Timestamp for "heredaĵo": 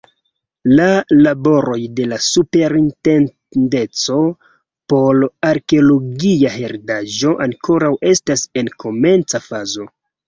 6.65-7.35